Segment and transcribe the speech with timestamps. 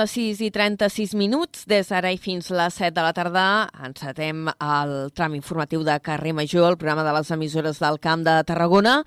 [0.00, 3.42] A 6 i 36 minuts, des d'ara i fins les 7 de la tarda,
[3.84, 8.38] encetem el tram informatiu de Carrer Major, el programa de les emissores del Camp de
[8.48, 9.02] Tarragona,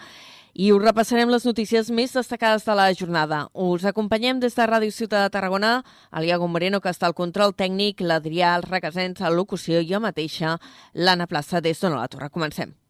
[0.53, 3.47] i us repassarem les notícies més destacades de la jornada.
[3.57, 5.79] Us acompanyem des de Ràdio Ciutat de Tarragona,
[6.13, 10.03] el Iago Moreno, que està al control tècnic, l'Adrià, el Requesens, a locució, i jo
[10.03, 10.59] mateixa,
[10.93, 12.29] l'Anna Plaça, des d'on la Torre.
[12.29, 12.82] Comencem.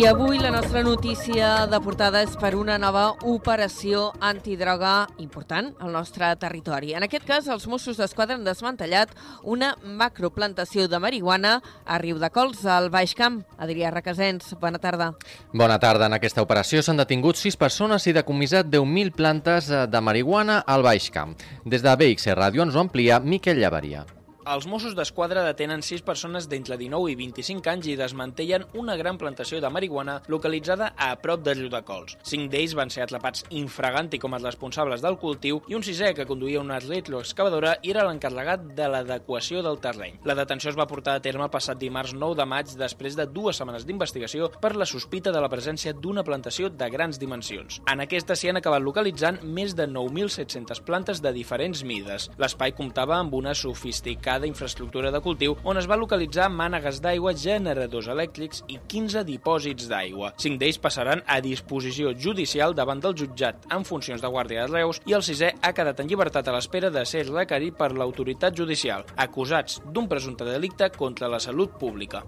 [0.00, 5.90] I avui la nostra notícia de portada és per una nova operació antidroga important al
[5.92, 6.94] nostre territori.
[6.96, 9.10] En aquest cas, els Mossos d'Esquadra han desmantellat
[9.44, 13.42] una macroplantació de marihuana a Riu de Cols, al Baix Camp.
[13.60, 15.10] Adrià Requesens, bona tarda.
[15.52, 16.08] Bona tarda.
[16.08, 21.10] En aquesta operació s'han detingut sis persones i decomissat 10.000 plantes de marihuana al Baix
[21.12, 21.36] Camp.
[21.66, 24.06] Des de BXC Ràdio ens ho amplia Miquel Llavaria.
[24.48, 29.18] Els Mossos d'Esquadra detenen sis persones d'entre 19 i 25 anys i desmantellen una gran
[29.20, 32.16] plantació de marihuana localitzada a prop de Riudecols.
[32.24, 36.24] Cinc d'ells van ser atrapats infraganti com els responsables del cultiu i un sisè que
[36.24, 40.16] conduïa una retroexcavadora i era l'encarregat de l'adequació del terreny.
[40.24, 43.60] La detenció es va portar a terme passat dimarts 9 de maig després de dues
[43.60, 47.82] setmanes d'investigació per la sospita de la presència d'una plantació de grans dimensions.
[47.84, 52.30] En aquesta s'hi han acabat localitzant més de 9.700 plantes de diferents mides.
[52.40, 57.34] L'espai comptava amb una sofisticada destacada infraestructura de cultiu on es va localitzar mànegues d'aigua,
[57.34, 60.32] generadors elèctrics i 15 dipòsits d'aigua.
[60.38, 65.00] Cinc d'ells passaran a disposició judicial davant del jutjat en funcions de guàrdia de Reus
[65.06, 69.04] i el sisè ha quedat en llibertat a l'espera de ser requerit per l'autoritat judicial,
[69.16, 72.22] acusats d'un presumpte delicte contra la salut pública.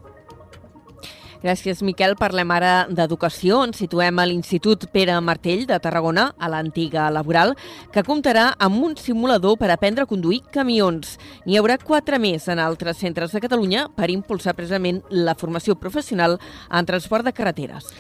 [1.43, 2.15] Gràcies, Miquel.
[2.15, 7.57] Parlem ara d'educació, on situem a l'Institut Pere Martell de Tarragona, a l'antiga laboral,
[7.91, 11.17] que comptarà amb un simulador per aprendre a conduir camions.
[11.47, 16.39] N'hi haurà quatre més en altres centres de Catalunya per impulsar precisament la formació professional
[16.71, 17.91] en transport de carreteres.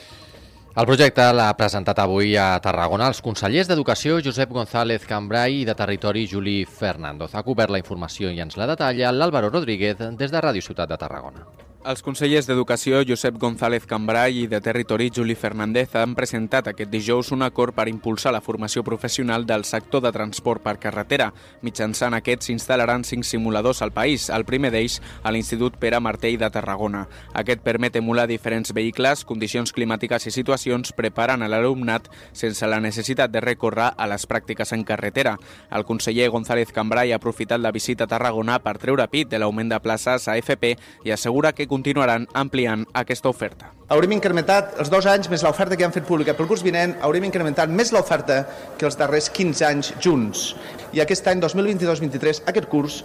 [0.72, 5.74] El projecte l'ha presentat avui a Tarragona els consellers d'Educació Josep González Cambrai i de
[5.76, 7.28] Territori Juli Fernando.
[7.28, 10.96] Ha cobert la informació i ens la detalla l'Àlvaro Rodríguez des de Ràdio Ciutat de
[10.96, 11.44] Tarragona.
[11.82, 17.32] Els consellers d'Educació Josep González Cambrai i de Territori Juli Fernández han presentat aquest dijous
[17.34, 21.32] un acord per impulsar la formació professional del sector de transport per carretera.
[21.66, 26.52] Mitjançant aquest s'instal·laran cinc simuladors al país, el primer d'ells a l'Institut Pere Martell de
[26.54, 27.08] Tarragona.
[27.34, 33.34] Aquest permet emular diferents vehicles, condicions climàtiques i situacions, preparant a l'alumnat sense la necessitat
[33.34, 35.34] de recórrer a les pràctiques en carretera.
[35.74, 39.74] El conseller González Cambrai ha aprofitat la visita a Tarragona per treure pit de l'augment
[39.74, 43.70] de places a FP i assegura que continuaran ampliant aquesta oferta.
[43.92, 47.24] Haurem incrementat els dos anys més l'oferta que han fet pública pel curs vinent, haurem
[47.28, 48.42] incrementat més l'oferta
[48.78, 50.52] que els darrers 15 anys junts.
[50.96, 53.02] I aquest any 2022-23, aquest curs,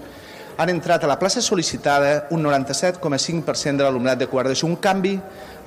[0.57, 5.13] han entrat a la plaça sol·licitada un 97,5% de l'alumnat de quart d'ESO, un canvi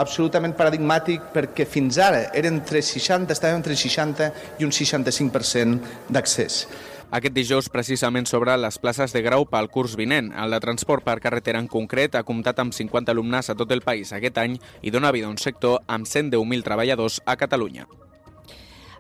[0.03, 6.65] absolutament paradigmàtic perquè fins ara era entre 60, estàvem entre 60 i un 65% d'accés.
[7.11, 10.29] Aquest dijous, precisament sobre les places de grau pel curs vinent.
[10.31, 13.83] El de transport per carretera en concret ha comptat amb 50 alumnes a tot el
[13.83, 14.55] país aquest any
[14.87, 17.89] i dona vida a un sector amb 110.000 treballadors a Catalunya.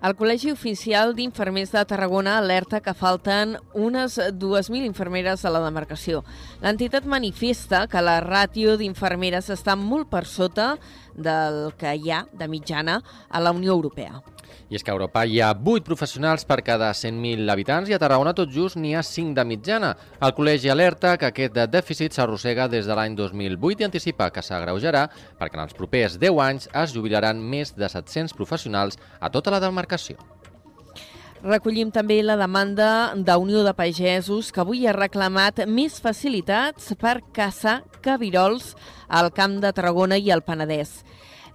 [0.02, 6.24] El Col·legi Oficial d'Infermers de Tarragona alerta que falten unes 2.000 infermeres a la demarcació.
[6.64, 10.72] L'entitat manifesta que la ràtio d'infermeres està molt per sota
[11.14, 14.18] del que hi ha de mitjana a la Unió Europea.
[14.70, 18.00] I és que a Europa hi ha 8 professionals per cada 100.000 habitants i a
[18.02, 19.94] Tarragona tot just n'hi ha 5 de mitjana.
[20.20, 25.06] El col·legi alerta que aquest dèficit s'arrossega des de l'any 2008 i anticipa que s'agreujarà
[25.38, 29.62] perquè en els propers 10 anys es jubilaran més de 700 professionals a tota la
[29.62, 30.18] demarcació.
[31.40, 37.78] Recollim també la demanda d'Unió de Pagesos que avui ha reclamat més facilitats per caçar
[38.04, 38.74] cabirols
[39.08, 40.98] al Camp de Tarragona i al Penedès.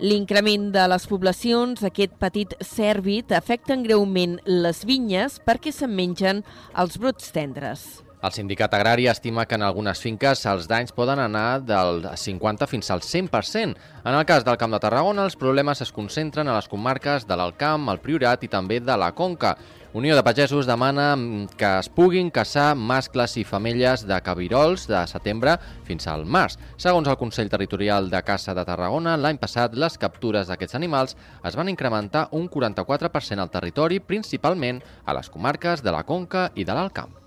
[0.04, 6.42] L'increment de les poblacions, aquest petit cèrvit, afecten greument les vinyes perquè se'n mengen
[6.76, 7.86] els brots tendres.
[8.26, 12.90] El sindicat agrari estima que en algunes finques els danys poden anar del 50 fins
[12.92, 13.76] al 100%.
[14.04, 17.38] En el cas del Camp de Tarragona, els problemes es concentren a les comarques de
[17.38, 19.54] l'Alcamp, el Priorat i també de la Conca.
[19.96, 21.14] Unió de Pagesos demana
[21.56, 25.54] que es puguin caçar mascles i femelles de cabirols de setembre
[25.88, 26.58] fins al març.
[26.76, 31.16] Segons el Consell Territorial de Caça de Tarragona, l'any passat les captures d'aquests animals
[31.48, 36.68] es van incrementar un 44% al territori, principalment a les comarques de la Conca i
[36.68, 37.25] de l'Alcamp.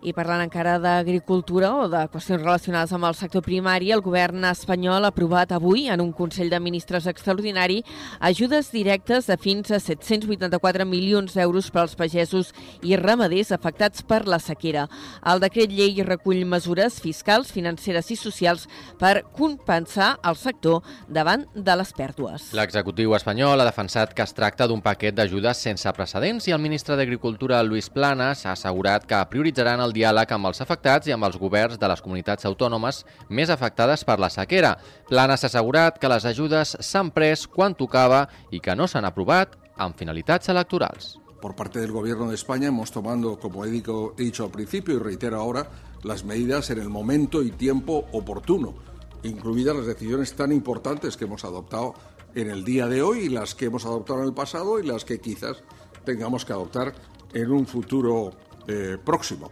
[0.00, 5.04] I parlant encara d'agricultura o de qüestions relacionades amb el sector primari, el govern espanyol
[5.04, 7.82] ha aprovat avui en un Consell de Ministres extraordinari
[8.24, 14.22] ajudes directes de fins a 784 milions d'euros per als pagesos i ramaders afectats per
[14.24, 14.86] la sequera.
[15.20, 21.76] El decret llei recull mesures fiscals, financeres i socials per compensar el sector davant de
[21.76, 22.54] les pèrdues.
[22.56, 26.96] L'executiu espanyol ha defensat que es tracta d'un paquet d'ajudes sense precedents i el ministre
[26.96, 31.26] d'Agricultura, Luis Planas, ha assegurat que prioritzaran el el diàleg amb els afectats i amb
[31.26, 34.76] els governs de les comunitats autònomes més afectades per la sequera.
[35.10, 39.56] Plana s'ha assegurat que les ajudes s'han pres quan tocava i que no s'han aprovat
[39.76, 41.16] amb finalitats electorals.
[41.40, 45.40] Por parte del Gobierno de España hemos tomado, como he dicho al principio y reitero
[45.40, 45.70] ahora,
[46.02, 48.74] las medidas en el momento y tiempo oportuno,
[49.22, 51.94] incluidas las decisiones tan importantes que hemos adoptado
[52.34, 55.04] en el día de hoy y las que hemos adoptado en el pasado y las
[55.04, 55.62] que quizás
[56.04, 56.94] tengamos que adoptar
[57.32, 58.32] en un futuro
[58.68, 59.50] eh, próximo.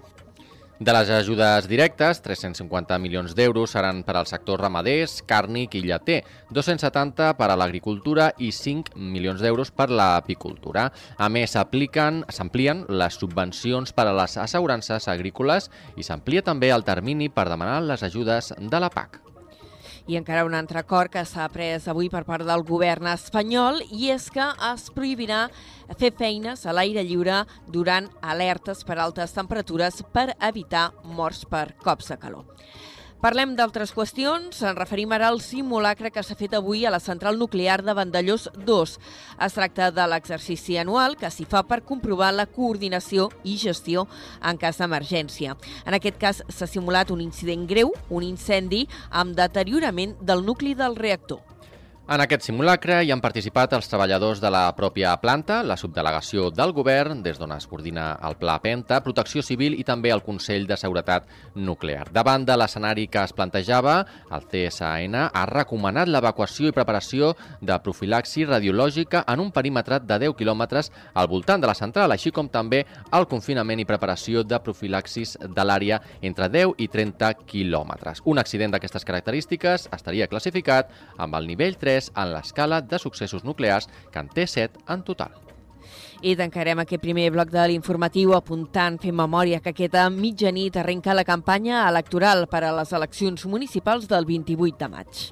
[0.78, 6.20] De les ajudes directes, 350 milions d'euros seran per al sector ramaders, càrnic i lleter,
[6.54, 10.86] 270 per a l'agricultura i 5 milions d'euros per l'apicultura.
[11.18, 15.66] A més, s'amplien les subvencions per a les assegurances agrícoles
[15.98, 19.27] i s'amplia també el termini per demanar les ajudes de la PAC.
[20.08, 24.08] I encara un altre acord que s'ha pres avui per part del govern espanyol i
[24.14, 25.42] és que es prohibirà
[26.00, 32.08] fer feines a l'aire lliure durant alertes per altes temperatures per evitar morts per cops
[32.08, 32.48] de calor.
[33.18, 34.60] Parlem d'altres qüestions.
[34.62, 38.46] Ens referim ara al simulacre que s'ha fet avui a la central nuclear de Vandellós
[38.54, 38.92] 2.
[39.46, 44.06] Es tracta de l'exercici anual que s'hi fa per comprovar la coordinació i gestió
[44.38, 45.58] en cas d'emergència.
[45.84, 50.94] En aquest cas s'ha simulat un incident greu, un incendi amb deteriorament del nucli del
[50.94, 51.47] reactor.
[52.08, 56.70] En aquest simulacre hi han participat els treballadors de la pròpia planta, la subdelegació del
[56.72, 60.78] govern, des d'on es coordina el Pla Penta, Protecció Civil i també el Consell de
[60.80, 62.06] Seguretat Nuclear.
[62.16, 63.98] Davant de l'escenari que es plantejava,
[64.32, 70.38] el CSAN ha recomanat l'evacuació i preparació de profilaxi radiològica en un perímetre de 10
[70.40, 75.36] quilòmetres al voltant de la central, així com també el confinament i preparació de profilaxis
[75.44, 78.24] de l'àrea entre 10 i 30 quilòmetres.
[78.24, 80.88] Un accident d'aquestes característiques estaria classificat
[81.18, 85.04] amb el nivell 3 3 en l'escala de successos nuclears, que en té 7 en
[85.04, 85.34] total.
[86.18, 91.26] I tancarem aquest primer bloc de l'informatiu apuntant, fent memòria que aquesta mitjanit arrenca la
[91.26, 95.26] campanya electoral per a les eleccions municipals del 28 de maig.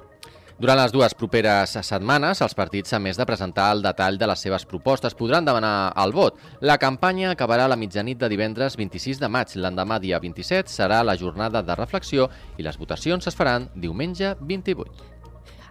[0.57, 4.41] Durant les dues properes setmanes, els partits, a més de presentar el detall de les
[4.41, 6.39] seves propostes, podran demanar el vot.
[6.65, 9.53] La campanya acabarà a la mitjanit de divendres 26 de maig.
[9.53, 12.25] L'endemà, dia 27, serà la jornada de reflexió
[12.57, 15.16] i les votacions es faran diumenge 28.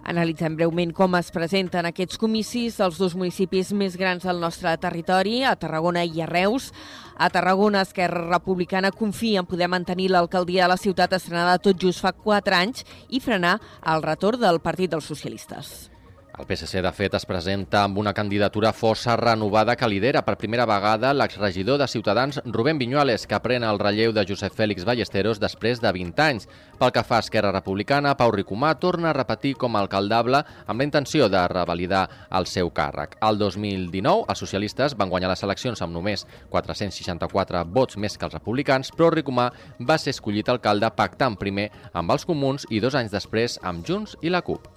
[0.03, 5.41] Analitzem breument com es presenten aquests comicis dels dos municipis més grans del nostre territori,
[5.43, 6.71] a Tarragona i a Reus.
[7.17, 12.05] A Tarragona, Esquerra Republicana confia en poder mantenir l'alcaldia de la ciutat estrenada tot just
[12.05, 15.96] fa quatre anys i frenar el retorn del Partit dels Socialistes.
[16.37, 20.67] El PSC, de fet, es presenta amb una candidatura força renovada que lidera per primera
[20.69, 25.81] vegada l'exregidor de Ciutadans Rubén Viñuales, que pren el relleu de Josep Fèlix Ballesteros després
[25.81, 26.45] de 20 anys.
[26.77, 30.77] Pel que fa a Esquerra Republicana, Pau Ricomà torna a repetir com a alcaldable amb
[30.77, 33.17] la intenció de revalidar el seu càrrec.
[33.17, 38.37] El 2019, els socialistes van guanyar les eleccions amb només 464 vots més que els
[38.37, 39.49] republicans, però Ricomà
[39.81, 44.19] va ser escollit alcalde pactant primer amb els comuns i dos anys després amb Junts
[44.21, 44.76] i la CUP.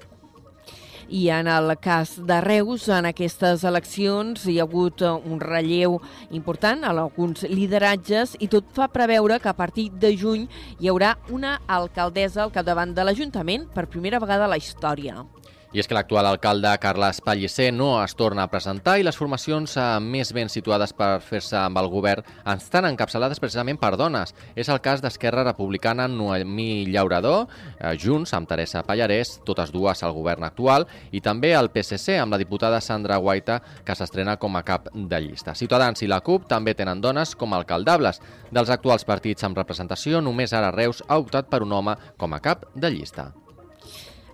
[1.10, 5.96] I en el cas de Reus, en aquestes eleccions hi ha hagut eh, un relleu
[6.38, 10.46] important en alguns lideratges i tot fa preveure que a partir de juny
[10.78, 15.24] hi haurà una alcaldessa al capdavant de l'Ajuntament per primera vegada a la història.
[15.70, 19.76] I és que l'actual alcalde Carles Pellicer no es torna a presentar i les formacions
[19.78, 24.35] eh, més ben situades per fer-se amb el govern estan encapçalades precisament per dones.
[24.59, 27.47] És el cas d'Esquerra Republicana Noemí Llaurador,
[27.78, 32.35] eh, Junts amb Teresa Pallarès, totes dues al govern actual, i també el PSC amb
[32.35, 35.54] la diputada Sandra Guaita, que s'estrena com a cap de llista.
[35.54, 38.18] Ciutadans i la CUP també tenen dones com a alcaldables.
[38.50, 42.42] Dels actuals partits amb representació, només ara Reus ha optat per un home com a
[42.42, 43.30] cap de llista.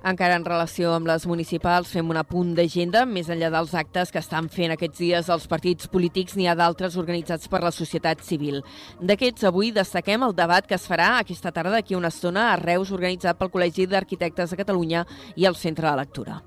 [0.07, 3.03] Encara en relació amb les municipals, fem un apunt d'agenda.
[3.11, 6.95] Més enllà dels actes que estan fent aquests dies els partits polítics, n'hi ha d'altres
[7.03, 8.63] organitzats per la societat civil.
[9.03, 12.95] D'aquests, avui destaquem el debat que es farà aquesta tarda d'aquí una estona a Reus,
[12.95, 16.45] organitzat pel Col·legi d'Arquitectes de Catalunya i el Centre de Lectura.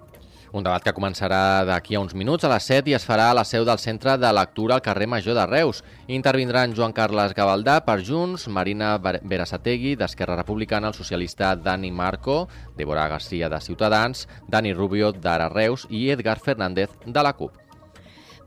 [0.51, 3.36] Un debat que començarà d'aquí a uns minuts a les 7 i es farà a
[3.38, 5.84] la seu del Centre de Lectura al carrer Major de Reus.
[6.08, 13.08] Intervindran Joan Carles Gavaldà per Junts, Marina Berasategui d'Esquerra Republicana, el socialista Dani Marco, Débora
[13.08, 17.70] Garcia de Ciutadans, Dani Rubio d'Ara Reus i Edgar Fernández de la CUP.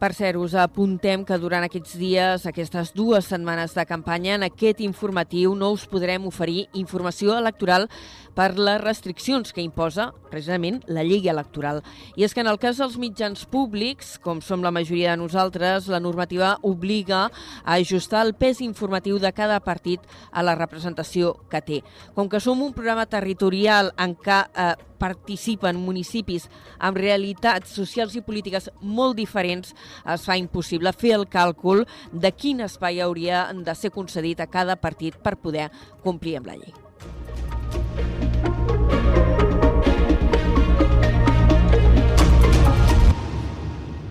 [0.02, 4.80] Per cert, us apuntem que durant aquests dies, aquestes dues setmanes de campanya, en aquest
[4.82, 7.86] informatiu no us podrem oferir informació electoral
[8.34, 11.82] per les restriccions que imposa precisament la llei electoral.
[12.16, 15.88] I és que en el cas dels mitjans públics, com som la majoria de nosaltres,
[15.92, 21.60] la normativa obliga a ajustar el pes informatiu de cada partit a la representació que
[21.60, 21.82] té.
[22.16, 24.72] Com que som un programa territorial en què eh,
[25.02, 26.46] participen municipis
[26.78, 29.74] amb realitats socials i polítiques molt diferents,
[30.14, 34.78] es fa impossible fer el càlcul de quin espai hauria de ser concedit a cada
[34.78, 35.68] partit per poder
[36.06, 38.11] complir amb la llei.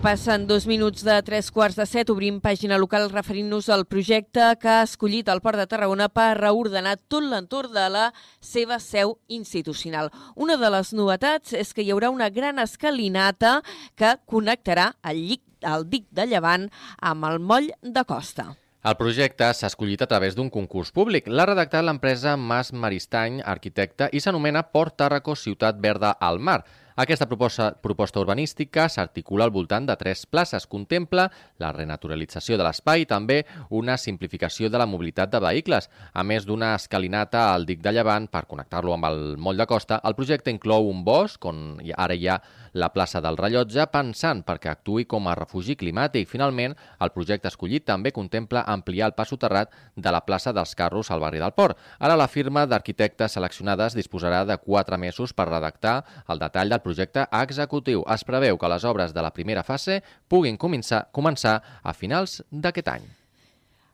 [0.02, 4.66] Passen dos minuts de tres quarts de set, obrim pàgina local referint-nos al projecte que
[4.66, 8.08] ha escollit el Port de Tarragona per reordenar tot l'entorn de la
[8.42, 10.10] seva seu institucional.
[10.34, 13.60] Una de les novetats és que hi haurà una gran escalinata
[13.94, 16.66] que connectarà el, llic, el dic de Llevant
[16.98, 18.50] amb el moll de Costa.
[18.82, 21.28] El projecte s'ha escollit a través d'un concurs públic.
[21.30, 26.64] L'ha redactat l'empresa Mas Maristany, arquitecte, i s'anomena Port Tàrraco Ciutat Verda al Mar.
[27.02, 30.68] Aquesta proposta, proposta urbanística s'articula al voltant de tres places.
[30.70, 31.24] Contempla
[31.58, 33.40] la renaturalització de l'espai i també
[33.74, 35.88] una simplificació de la mobilitat de vehicles.
[36.14, 39.98] A més d'una escalinata al dic de Llevant per connectar-lo amb el moll de costa,
[40.06, 42.38] el projecte inclou un bosc on ara hi ha
[42.72, 46.30] la plaça del rellotge pensant perquè actui com a refugi climàtic.
[46.30, 51.10] Finalment, el projecte escollit també contempla ampliar el pas soterrat de la plaça dels Carros
[51.10, 51.76] al barri del Port.
[51.98, 55.98] Ara la firma d'arquitectes seleccionades disposarà de quatre mesos per redactar
[56.30, 58.04] el detall del projecte executiu.
[58.08, 62.88] Es preveu que les obres de la primera fase puguin començar, començar a finals d'aquest
[62.88, 63.10] any.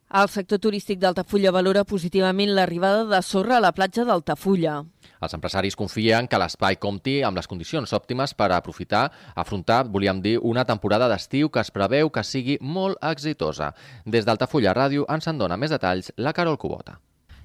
[0.09, 4.78] El sector turístic d'Altafulla valora positivament l'arribada de sorra a la platja d'Altafulla.
[5.21, 10.38] Els empresaris confien que l'espai compti amb les condicions òptimes per aprofitar, afrontar, volíem dir,
[10.40, 13.75] una temporada d'estiu que es preveu que sigui molt exitosa.
[14.07, 16.97] Des d'Altafulla Ràdio ens en dona més detalls la Carol Cubota.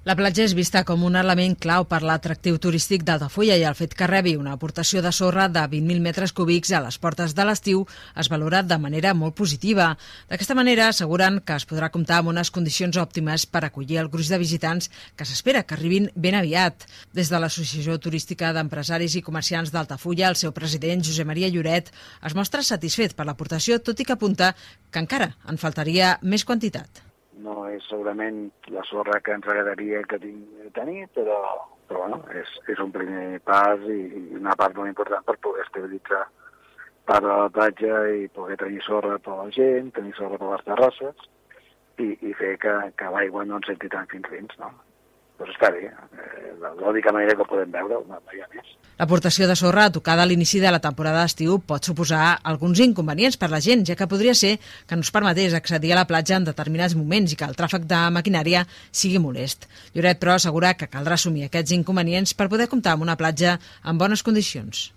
[0.03, 3.93] La platja és vista com un element clau per l'atractiu turístic d'Altafulla i el fet
[3.95, 7.86] que rebi una aportació de sorra de 20.000 metres cúbics a les portes de l'estiu
[8.19, 9.86] es valora de manera molt positiva.
[10.27, 14.33] D'aquesta manera asseguren que es podrà comptar amb unes condicions òptimes per acollir el gruix
[14.33, 16.83] de visitants que s'espera que arribin ben aviat.
[17.15, 21.95] Des de l'Associació Turística d'Empresaris i Comerciants d'Altafulla, el seu president, Josep Maria Lloret,
[22.27, 24.51] es mostra satisfet per l'aportació, tot i que apunta
[24.91, 27.05] que encara en faltaria més quantitat
[27.42, 31.40] no és segurament la sorra que ens agradaria que tenir, però,
[31.90, 35.66] però bueno, és, és un primer pas i, i una part molt important per poder
[35.66, 36.24] estabilitzar
[37.06, 40.66] part de la platja i poder tenir sorra per la gent, tenir sorra per les
[40.70, 41.28] terrasses
[42.00, 44.72] i, i fer que, que l'aigua no ens senti tant fins dins, no?
[45.43, 48.71] Doncs està bé, eh, l'única manera que podem veure, no, no hi ha més.
[49.00, 53.50] L'aportació de sorra tocada a l'inici de la temporada d'estiu pot suposar alguns inconvenients per
[53.51, 54.53] la gent, ja que podria ser
[54.88, 57.89] que no es permetés accedir a la platja en determinats moments i que el tràfic
[57.89, 59.67] de maquinària sigui molest.
[59.97, 63.97] Lloret, però, assegura que caldrà assumir aquests inconvenients per poder comptar amb una platja en
[63.97, 64.91] bones condicions.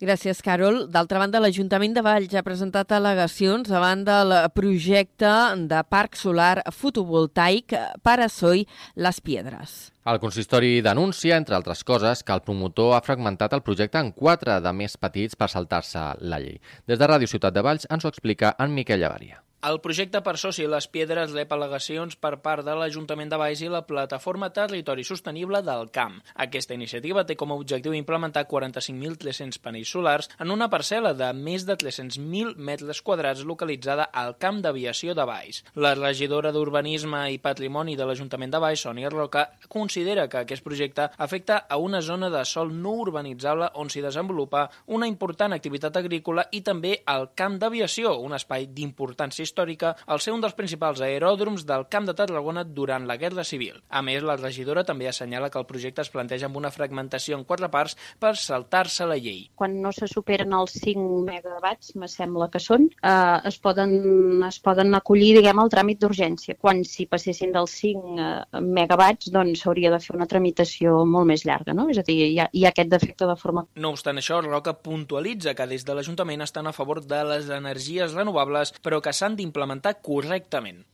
[0.00, 0.86] Gràcies, Carol.
[0.88, 5.32] D'altra banda, l'Ajuntament de Valls ha presentat al·legacions davant del projecte
[5.68, 8.64] de parc solar fotovoltaic Parasoi
[8.96, 9.74] Les Piedres.
[10.08, 14.56] El consistori denuncia, entre altres coses, que el promotor ha fragmentat el projecte en quatre
[14.64, 16.56] de més petits per saltar-se la llei.
[16.88, 19.42] Des de Ràdio Ciutat de Valls ens ho explica en Miquel Llavaria.
[19.68, 23.66] El projecte per soci Les Piedres rep al·legacions per part de l'Ajuntament de Baix i
[23.68, 26.14] la Plataforma Territori Sostenible del Camp.
[26.40, 31.66] Aquesta iniciativa té com a objectiu implementar 45.300 panells solars en una parcel·la de més
[31.68, 35.60] de 300.000 metres quadrats localitzada al Camp d'Aviació de Baix.
[35.76, 41.10] La regidora d'Urbanisme i Patrimoni de l'Ajuntament de Baix, Sònia Roca, considera que aquest projecte
[41.18, 46.48] afecta a una zona de sol no urbanitzable on s'hi desenvolupa una important activitat agrícola
[46.48, 51.66] i també al Camp d'Aviació, un espai d'importància històrica al ser un dels principals aeròdroms
[51.66, 53.82] del Camp de Tarragona durant la Guerra Civil.
[53.90, 57.44] A més, la regidora també assenyala que el projecte es planteja amb una fragmentació en
[57.44, 59.48] quatre parts per saltar-se la llei.
[59.58, 64.60] Quan no se superen els 5 megawatts, me sembla que són, eh, es, poden, es
[64.62, 66.56] poden acollir diguem, al tràmit d'urgència.
[66.60, 71.44] Quan si passessin dels 5 eh, megawatts, doncs s'hauria de fer una tramitació molt més
[71.48, 71.88] llarga, no?
[71.90, 73.66] És a dir, hi ha, hi ha aquest defecte de forma...
[73.80, 78.14] No obstant això, Roca puntualitza que des de l'Ajuntament estan a favor de les energies
[78.16, 80.84] renovables, però que s'han d'implementar correctament.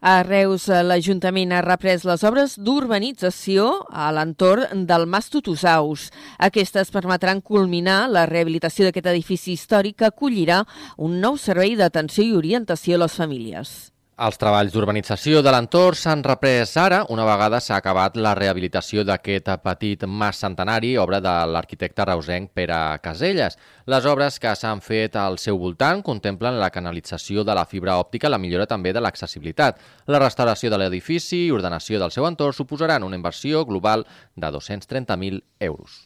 [0.00, 6.06] A Reus, l'Ajuntament ha reprès les obres d'urbanització a l'entorn del Mas Tutusaus.
[6.40, 10.62] Aquestes permetran culminar la rehabilitació d'aquest edifici històric que acollirà
[10.96, 13.89] un nou servei d'atenció i orientació a les famílies.
[14.20, 19.48] Els treballs d'urbanització de l'entorn s'han reprès ara, una vegada s'ha acabat la rehabilitació d'aquest
[19.64, 23.56] petit mas centenari, obra de l'arquitecte reusenc Pere Caselles.
[23.88, 28.28] Les obres que s'han fet al seu voltant contemplen la canalització de la fibra òptica,
[28.28, 29.80] la millora també de l'accessibilitat.
[30.12, 34.04] La restauració de l'edifici i ordenació del seu entorn suposaran una inversió global
[34.36, 35.40] de 230.000
[35.72, 36.02] euros.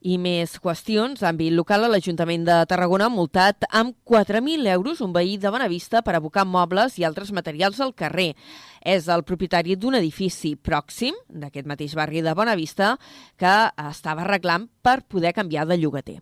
[0.00, 1.20] I més qüestions.
[1.28, 6.14] Àmbit local, l'Ajuntament de Tarragona ha multat amb 4.000 euros un veí de Benavista per
[6.16, 8.32] abocar mobles i altres materials al carrer.
[8.80, 12.94] És el propietari d'un edifici pròxim d'aquest mateix barri de Bonavista
[13.36, 13.54] que
[13.90, 16.20] estava arreglant per poder canviar de llogater.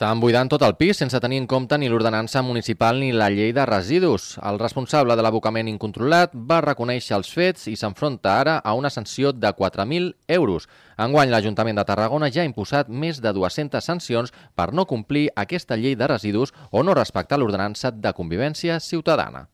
[0.00, 3.50] Estaven buidant tot el pis sense tenir en compte ni l'ordenança municipal ni la llei
[3.52, 4.38] de residus.
[4.40, 9.34] El responsable de l'abocament incontrolat va reconèixer els fets i s'enfronta ara a una sanció
[9.36, 10.70] de 4.000 euros.
[10.96, 15.76] Enguany, l'Ajuntament de Tarragona ja ha imposat més de 200 sancions per no complir aquesta
[15.76, 19.50] llei de residus o no respectar l'ordenança de convivència ciutadana.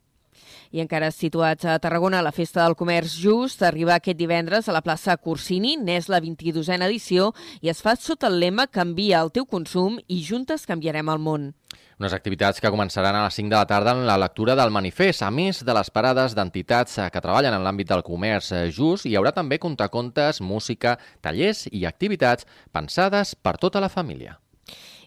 [0.72, 4.82] I encara situats a Tarragona, la Festa del Comerç Just arriba aquest divendres a la
[4.82, 9.46] plaça Corsini, n'és la 22a edició i es fa sota el lema Canvia el teu
[9.46, 11.52] consum i juntes canviarem el món.
[11.96, 15.22] Unes activitats que començaran a les 5 de la tarda en la lectura del manifest.
[15.24, 19.32] A més de les parades d'entitats que treballen en l'àmbit del comerç just, hi haurà
[19.32, 24.36] també contacontes, música, tallers i activitats pensades per tota la família.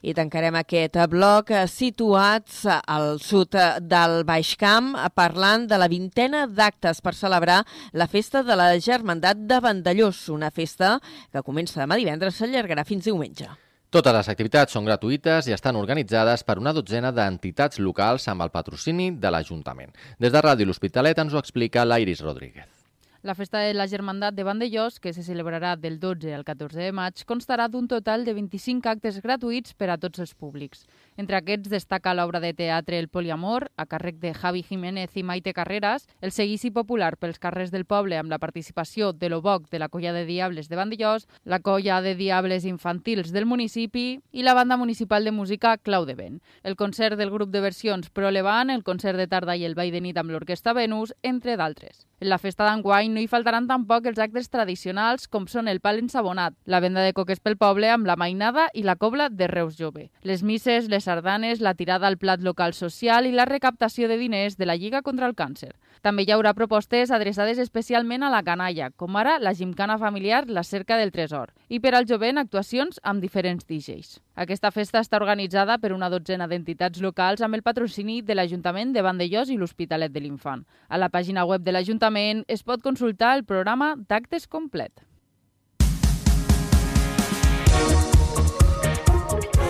[0.02, 7.02] I tancarem aquest bloc situats al sud del Baix Camp parlant de la vintena d'actes
[7.04, 7.62] per celebrar
[7.94, 10.98] la festa de la Germandat de Vandellós, una festa
[11.32, 13.50] que comença demà divendres s'allargarà fins diumenge.
[13.90, 18.54] Totes les activitats són gratuïtes i estan organitzades per una dotzena d'entitats locals amb el
[18.54, 19.96] patrocini de l'Ajuntament.
[20.22, 22.79] Des de Ràdio L'Hospitalet ens ho explica l'Iris Rodríguez.
[23.22, 26.94] La festa de la Germandat de Vandellós, que se celebrarà del 12 al 14 de
[26.96, 30.86] maig, constarà d'un total de 25 actes gratuïts per a tots els públics.
[31.20, 35.52] Entre aquests destaca l'obra de teatre El Poliamor, a càrrec de Javi Jiménez i Maite
[35.52, 39.90] Carreras, el seguici popular pels carrers del poble amb la participació de l'Oboc de la
[39.92, 44.78] Colla de Diables de Vandellós, la Colla de Diables Infantils del municipi i la banda
[44.80, 46.40] municipal de música Clau de Vent.
[46.64, 49.92] El concert del grup de versions Pro Levant, el concert de tarda i el ball
[49.92, 52.06] de nit amb l'Orquestra Venus, entre d'altres.
[52.20, 56.00] En la festa d'enguany no hi faltaran tampoc els actes tradicionals com són el pal
[56.00, 59.78] ensabonat, la venda de coques pel poble amb la mainada i la cobla de Reus
[59.80, 64.18] Jove, les misses, les sardanes, la tirada al plat local social i la recaptació de
[64.22, 65.74] diners de la Lliga contra el Càncer.
[66.06, 70.64] També hi haurà propostes adreçades especialment a la canalla, com ara la gimcana familiar La
[70.64, 74.20] Cerca del Tresor, i per al jovent actuacions amb diferents DJs.
[74.40, 79.04] Aquesta festa està organitzada per una dotzena d'entitats locals amb el patrocini de l'Ajuntament de
[79.04, 80.64] Vandellós i l'Hospitalet de l'Infant.
[80.88, 85.09] A la pàgina web de l'Ajuntament es pot consultar el programa d'actes complet.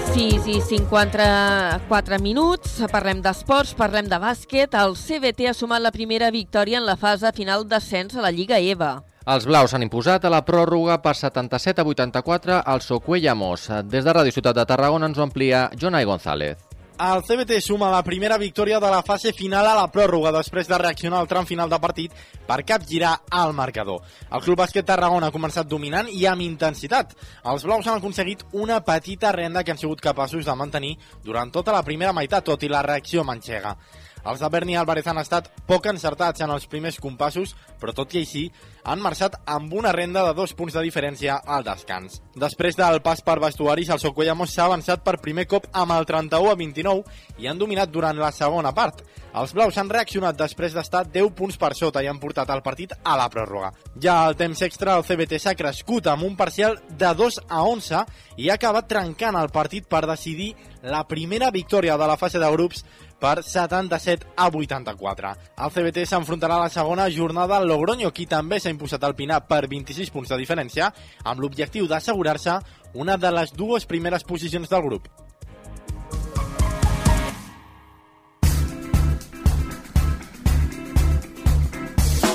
[0.10, 4.74] Sis i 54 minuts, parlem d'esports, parlem de bàsquet.
[4.74, 8.58] El CBT ha sumat la primera victòria en la fase final d'ascens a la Lliga
[8.58, 8.96] EVA.
[9.30, 13.70] Els blaus han imposat a la pròrroga per 77 a 84 al Socuellamos.
[13.86, 16.69] Des de Ràdio Ciutat de Tarragona ens ho amplia Jonai González.
[17.00, 20.76] El CBT suma la primera victòria de la fase final a la pròrroga després de
[20.82, 22.18] reaccionar al tram final de partit
[22.50, 24.02] per capgirar el marcador.
[24.28, 27.16] El Club Bàsquet Tarragona ha començat dominant i amb intensitat.
[27.54, 31.72] Els blaus han aconseguit una petita renda que han sigut capaços de mantenir durant tota
[31.72, 33.78] la primera meitat, tot i la reacció manxega.
[34.26, 38.24] Els de Berni Álvarez han estat poc encertats en els primers compassos, però tot i
[38.24, 38.50] així
[38.84, 42.20] han marxat amb una renda de dos punts de diferència al descans.
[42.36, 46.52] Després del pas per vestuaris, el Socuellamos s'ha avançat per primer cop amb el 31
[46.52, 49.04] a 29 i han dominat durant la segona part.
[49.30, 52.96] Els blaus han reaccionat després d'estar 10 punts per sota i han portat el partit
[53.04, 53.70] a la pròrroga.
[54.02, 58.02] Ja al temps extra, el CBT s'ha crescut amb un parcial de 2 a 11
[58.42, 62.50] i ha acabat trencant el partit per decidir la primera victòria de la fase de
[62.52, 62.86] grups
[63.20, 65.34] per 77 a 84.
[65.60, 69.44] El CBT s'enfrontarà a la segona jornada al Logroño, qui també s'ha imposat al Pinar
[69.48, 70.92] per 26 punts de diferència,
[71.24, 72.60] amb l'objectiu d'assegurar-se
[72.94, 75.12] una de les dues primeres posicions del grup.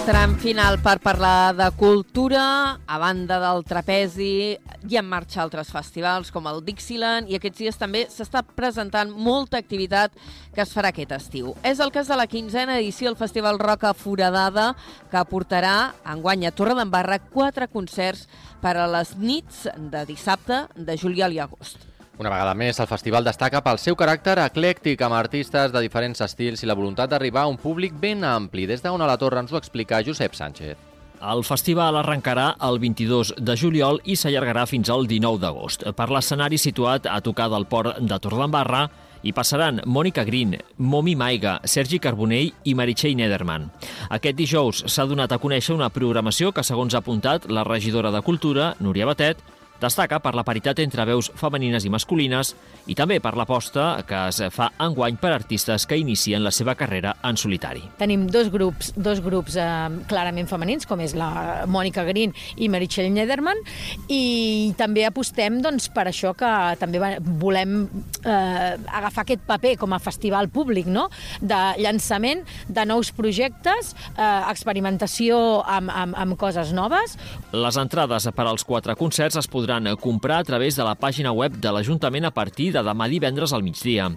[0.05, 4.53] Tram final per parlar de cultura, a banda del trapezi,
[4.85, 9.57] hi en marxa altres festivals com el Dixieland i aquests dies també s'està presentant molta
[9.57, 10.13] activitat
[10.53, 11.55] que es farà aquest estiu.
[11.65, 14.75] És el cas de la quinzena edició del Festival Roca Foradada
[15.09, 18.29] que portarà enguany a Torredembarra quatre concerts
[18.61, 21.94] per a les nits de dissabte, de juliol i agost.
[22.15, 26.63] Una vegada més, el festival destaca pel seu caràcter eclèctic amb artistes de diferents estils
[26.63, 28.69] i la voluntat d'arribar a un públic ben ampli.
[28.71, 30.77] Des d'on a la torre ens ho explica Josep Sánchez.
[31.25, 35.83] El festival arrencarà el 22 de juliol i s'allargarà fins al 19 d'agost.
[35.97, 38.87] Per l'escenari situat a tocar del port de Torredembarra
[39.25, 43.71] Hi passaran Mònica Green, Momi Maiga, Sergi Carbonell i Meritxell Nederman.
[44.13, 48.21] Aquest dijous s'ha donat a conèixer una programació que, segons ha apuntat la regidora de
[48.21, 49.41] Cultura, Núria Batet,
[49.83, 52.53] Destaca per la paritat entre veus femenines i masculines
[52.87, 57.15] i també per l'aposta que es fa enguany per artistes que inicien la seva carrera
[57.27, 57.83] en solitari.
[57.99, 59.67] Tenim dos grups, dos grups eh,
[60.09, 63.61] clarament femenins, com és la Mònica Green i Meritxell Nederman,
[64.07, 67.03] i també apostem doncs, per això que també
[67.43, 67.77] volem
[68.23, 71.09] eh, agafar aquest paper com a festival públic, no?
[71.43, 77.19] de llançament de nous projectes, eh, experimentació amb, amb, amb coses noves.
[77.53, 81.33] Les entrades per als quatre concerts es podran podran comprar a través de la pàgina
[81.33, 84.11] web de l'Ajuntament a partir de demà divendres al migdia.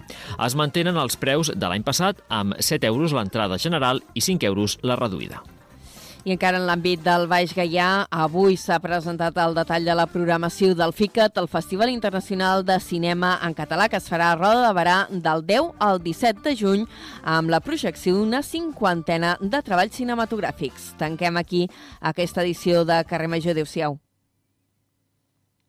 [0.44, 4.76] Es mantenen els preus de l'any passat amb 7 euros l'entrada general i 5 euros
[4.82, 5.40] la reduïda.
[6.28, 10.74] I encara en l'àmbit del Baix Gaià, avui s'ha presentat el detall de la programació
[10.76, 14.74] del FICAT, el Festival Internacional de Cinema en Català, que es farà a Roda de
[14.76, 16.84] Barà del 10 al 17 de juny,
[17.24, 20.92] amb la projecció d'una cinquantena de treballs cinematogràfics.
[21.00, 21.64] Tanquem aquí
[22.12, 23.56] aquesta edició de Carrer Major.
[23.56, 23.96] Adéu-siau.